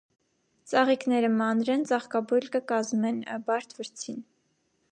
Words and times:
Ծաղիկները 0.69 1.29
մանր 1.33 1.69
են, 1.75 1.83
ծաղկաբոյլ 1.91 2.49
կը 2.57 2.63
կազմ 2.73 3.05
են 3.11 3.21
(բարդ 3.51 3.77
վրձին)։ 3.83 4.19